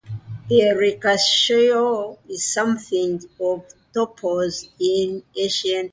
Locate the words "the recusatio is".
0.49-2.51